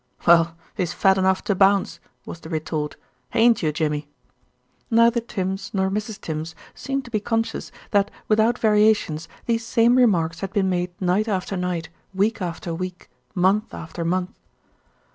[0.25, 2.95] "Well, he's fat enough to bounce," was the retort.
[3.35, 4.09] "Ain't you, Jimmy?"
[4.89, 6.19] Neither Tims nor Mrs.
[6.19, 11.27] Tims seemed to be conscious that without variations these same remarks had been made night
[11.27, 14.31] after night, week after week, month after month.